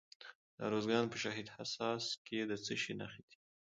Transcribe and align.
د 0.57 0.57
ارزګان 0.67 1.05
په 1.09 1.17
شهید 1.23 1.47
حساس 1.57 2.05
کې 2.25 2.39
د 2.49 2.51
څه 2.65 2.73
شي 2.81 2.93
نښې 2.99 3.21
دي؟ 3.27 3.37